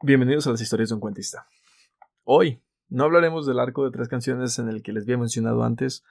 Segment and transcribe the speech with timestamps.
[0.00, 1.48] Bienvenidos a las historias de un cuentista.
[2.22, 6.04] Hoy no hablaremos del arco de tres canciones en el que les había mencionado antes.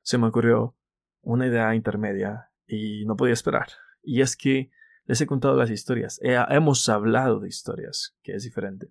[0.00, 0.74] Se me ocurrió
[1.20, 3.68] una idea intermedia y no podía esperar.
[4.02, 4.70] Y es que
[5.04, 6.18] les he contado las historias.
[6.22, 8.90] hemos hablado de historias, que es diferente.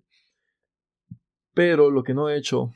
[1.52, 2.70] Pero lo que no he hecho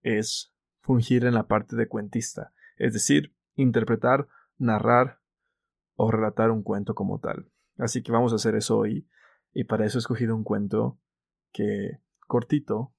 [0.00, 4.26] es fungir en la parte de cuentista, es decir, interpretar,
[4.56, 5.20] narrar
[5.96, 7.50] o relatar un cuento como tal.
[7.76, 9.06] Así que vamos a hacer eso hoy
[9.52, 10.98] y para eso he escogido un cuento
[11.52, 12.92] que cortito,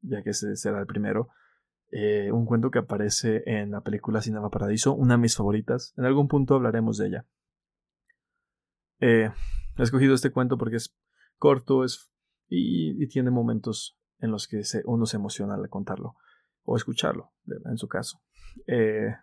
[0.00, 1.28] ya que ese será el primero,
[1.92, 5.92] eh, un cuento que aparece en la película Cinema Paradiso, una de mis favoritas.
[5.96, 7.26] En algún punto hablaremos de ella.
[9.00, 9.30] Eh,
[9.76, 10.96] he escogido este cuento porque es
[11.38, 12.12] corto es,
[12.48, 16.16] y, tiene momentos en los que uno se emociona al contarlo
[16.62, 17.32] o escucharlo,
[17.64, 18.20] en su caso.
[18.66, 19.14] Eh,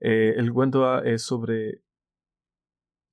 [0.00, 1.84] el cuento es sobre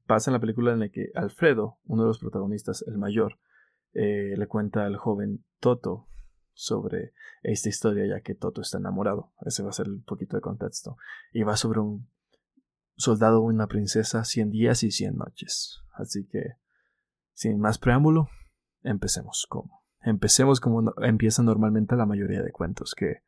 [0.07, 3.39] pasa en la película en la que Alfredo, uno de los protagonistas, el mayor,
[3.93, 6.07] eh, le cuenta al joven Toto
[6.53, 9.33] sobre esta historia, ya que Toto está enamorado.
[9.45, 10.97] Ese va a ser un poquito de contexto.
[11.31, 12.09] Y va sobre un
[12.97, 15.81] soldado y una princesa, 100 días y 100 noches.
[15.93, 16.57] Así que,
[17.33, 18.29] sin más preámbulo,
[18.83, 19.83] empecemos como.
[20.01, 23.23] Empecemos como empieza normalmente la mayoría de cuentos, que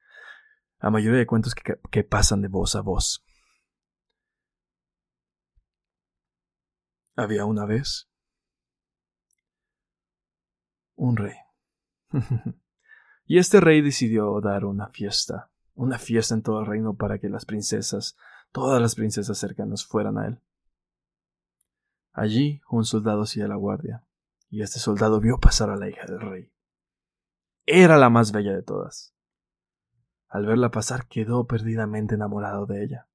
[0.79, 3.23] la mayoría de cuentos que pasan de voz a voz.
[7.15, 8.09] Había una vez
[11.03, 11.35] un rey.
[13.25, 17.27] y este rey decidió dar una fiesta, una fiesta en todo el reino para que
[17.27, 18.15] las princesas,
[18.51, 20.39] todas las princesas cercanas fueran a él.
[22.13, 24.05] Allí un soldado hacía la guardia,
[24.49, 26.51] y este soldado vio pasar a la hija del rey.
[27.65, 29.13] Era la más bella de todas.
[30.29, 33.07] Al verla pasar quedó perdidamente enamorado de ella.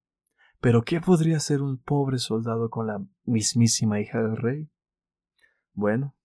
[0.61, 4.71] Pero ¿qué podría hacer un pobre soldado con la mismísima hija del rey?
[5.73, 6.18] Bueno,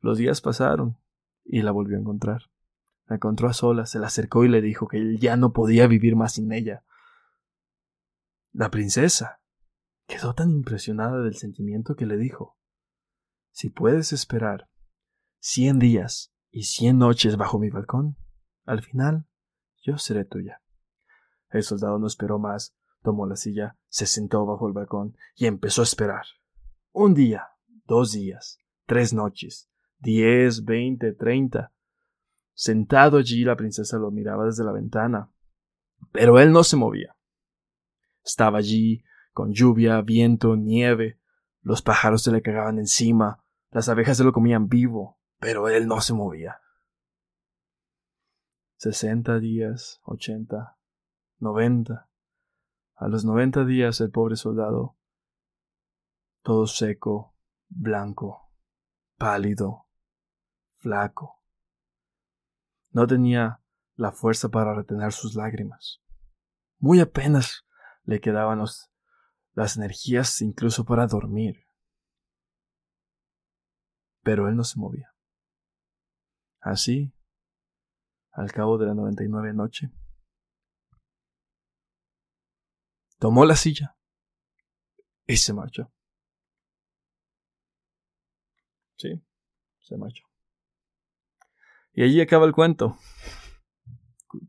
[0.00, 0.98] los días pasaron
[1.44, 2.42] y la volvió a encontrar.
[3.06, 5.86] La encontró a solas, se la acercó y le dijo que él ya no podía
[5.86, 6.84] vivir más sin ella.
[8.52, 9.40] La princesa
[10.06, 12.58] quedó tan impresionada del sentimiento que le dijo
[13.50, 14.68] Si puedes esperar
[15.38, 18.16] cien días y cien noches bajo mi balcón,
[18.64, 19.26] al final
[19.82, 20.62] yo seré tuya.
[21.50, 25.82] El soldado no esperó más Tomó la silla, se sentó bajo el balcón y empezó
[25.82, 26.24] a esperar.
[26.92, 27.48] Un día,
[27.86, 31.72] dos días, tres noches, diez, veinte, treinta.
[32.54, 35.30] Sentado allí la princesa lo miraba desde la ventana,
[36.12, 37.16] pero él no se movía.
[38.24, 41.20] Estaba allí, con lluvia, viento, nieve,
[41.62, 46.00] los pájaros se le cagaban encima, las abejas se lo comían vivo, pero él no
[46.00, 46.60] se movía.
[48.76, 50.78] Sesenta días, ochenta,
[51.38, 52.08] noventa.
[52.94, 54.96] A los noventa días el pobre soldado,
[56.42, 57.36] todo seco,
[57.68, 58.50] blanco,
[59.16, 59.87] pálido,
[60.78, 61.42] flaco,
[62.90, 63.60] no tenía
[63.96, 66.00] la fuerza para retener sus lágrimas.
[66.78, 67.66] Muy apenas
[68.04, 68.64] le quedaban
[69.52, 71.66] las energías incluso para dormir.
[74.22, 75.14] Pero él no se movía.
[76.60, 77.12] Así,
[78.32, 79.90] al cabo de la noventa y nueve noche,
[83.18, 83.96] tomó la silla
[85.26, 85.92] y se marchó.
[88.96, 89.22] Sí,
[89.80, 90.24] se marchó.
[91.98, 92.96] Y allí acaba el cuento.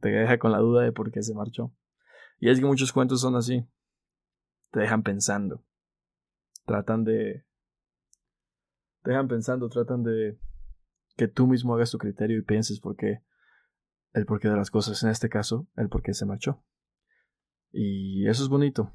[0.02, 1.74] Te deja con la duda de por qué se marchó.
[2.38, 3.68] Y es que muchos cuentos son así.
[4.70, 5.66] Te dejan pensando.
[6.68, 7.48] Tratan de...
[9.02, 10.40] Te dejan pensando, tratan de
[11.18, 13.24] que tú mismo hagas tu criterio y pienses por qué
[14.14, 15.02] el porqué de las cosas.
[15.02, 16.64] En este caso, el por qué se marchó.
[17.72, 18.94] Y eso es bonito,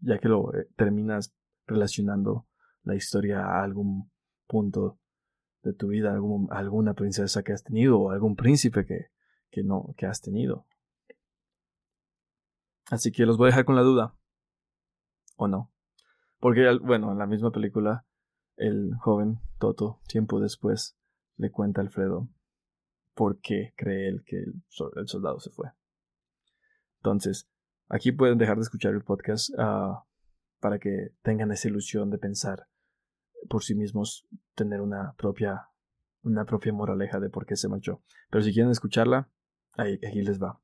[0.00, 1.34] ya que lo eh, terminas
[1.66, 2.46] relacionando
[2.82, 4.12] la historia a algún
[4.46, 5.00] punto
[5.64, 6.16] de tu vida,
[6.50, 9.06] alguna princesa que has tenido o algún príncipe que,
[9.50, 10.66] que no, que has tenido.
[12.90, 14.14] Así que los voy a dejar con la duda.
[15.36, 15.72] ¿O no?
[16.38, 18.06] Porque, bueno, en la misma película,
[18.56, 20.96] el joven Toto, tiempo después,
[21.36, 22.28] le cuenta a Alfredo
[23.14, 25.70] por qué cree él que el soldado se fue.
[26.98, 27.48] Entonces,
[27.88, 30.04] Aquí pueden dejar de escuchar el podcast ah,
[30.58, 32.66] para que tengan esa ilusión de pensar
[33.48, 35.68] por sí mismos, tener una propia,
[36.22, 38.02] una propia moraleja de por qué se marchó.
[38.30, 39.28] Pero si quieren escucharla,
[39.72, 40.60] ahí, les va.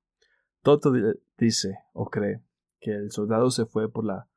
[0.63, 0.93] Toto
[1.37, 2.43] dice o cree
[2.81, 4.29] que el soldado se fue por la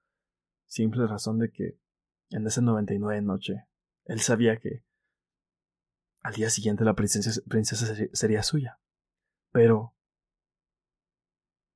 [0.66, 1.78] simple razón de que
[2.30, 3.68] en esa 99 noche
[4.06, 4.84] él sabía que
[6.22, 8.80] al día siguiente la princesa, princesa sería suya.
[9.52, 9.94] Pero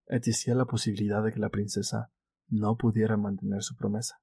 [0.07, 2.11] existía la posibilidad de que la princesa
[2.47, 4.21] no pudiera mantener su promesa.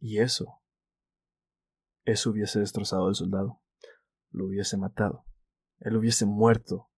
[0.00, 0.60] Y eso
[2.04, 3.60] eso hubiese destrozado al soldado,
[4.30, 5.24] lo hubiese matado,
[5.78, 6.90] él hubiese muerto.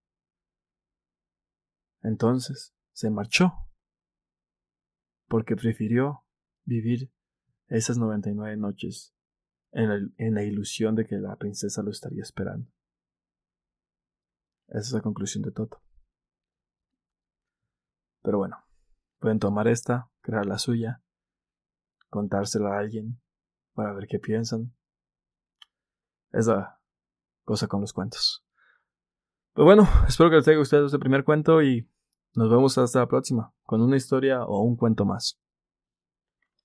[2.03, 3.53] Entonces se marchó,
[5.29, 6.25] porque prefirió
[6.65, 7.13] vivir
[7.69, 9.15] esas 99 noches
[9.73, 12.71] en, en la ilusión de que la princesa lo estaría esperando.
[14.69, 15.83] Esa es la conclusión de Toto.
[18.23, 18.65] Pero bueno,
[19.19, 21.03] pueden tomar esta, crear la suya,
[22.13, 23.19] contársela a alguien
[23.73, 24.71] para ver qué piensan.
[26.31, 26.79] Es la
[27.45, 28.45] cosa con los cuentos.
[29.55, 31.89] Pues bueno, espero que les haya gustado este primer cuento y
[32.35, 35.42] nos vemos hasta la próxima con una historia o un cuento más.